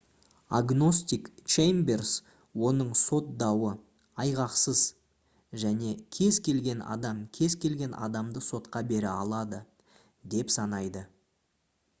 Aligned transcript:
агностик 0.59 1.27
чеймберс 1.55 2.13
оның 2.69 2.87
сот 3.01 3.27
дауы 3.43 3.73
«айғақсыз» 4.23 4.81
және 5.65 5.93
«кез 6.19 6.41
келген 6.49 6.83
адам 6.97 7.21
кез 7.41 7.59
келген 7.69 7.95
адамды 8.09 8.45
сотқа 8.49 8.85
бере 8.95 9.11
алады» 9.13 9.61
деп 10.35 10.57
санайды 10.59 11.09